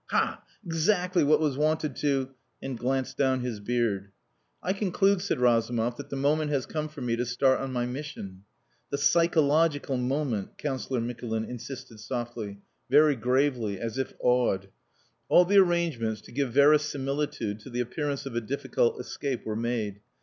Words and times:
Ha! 0.07 0.41
Exactly 0.65 1.23
what 1.23 1.39
was 1.39 1.59
wanted 1.59 1.95
to..." 1.97 2.31
and 2.59 2.75
glanced 2.75 3.17
down 3.19 3.41
his 3.41 3.59
beard. 3.59 4.09
"I 4.63 4.73
conclude," 4.73 5.21
said 5.21 5.39
Razumov, 5.39 5.97
"that 5.97 6.09
the 6.09 6.15
moment 6.15 6.49
has 6.49 6.65
come 6.65 6.87
for 6.89 7.01
me 7.01 7.15
to 7.17 7.23
start 7.23 7.59
on 7.59 7.71
my 7.71 7.85
mission." 7.85 8.41
"The 8.89 8.97
psychological 8.97 9.97
Moment," 9.97 10.57
Councillor 10.57 11.01
Mikulin 11.01 11.45
insisted 11.47 11.99
softly 11.99 12.61
very 12.89 13.15
gravely 13.15 13.79
as 13.79 13.99
if 13.99 14.13
awed. 14.19 14.69
All 15.29 15.45
the 15.45 15.59
arrangements 15.59 16.19
to 16.21 16.31
give 16.31 16.51
verisimilitude 16.51 17.59
to 17.59 17.69
the 17.69 17.81
appearance 17.81 18.25
of 18.25 18.35
a 18.35 18.41
difficult 18.41 18.99
escape 18.99 19.45
were 19.45 19.55
made. 19.55 19.99